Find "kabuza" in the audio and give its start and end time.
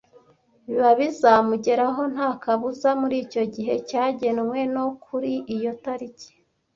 2.43-2.89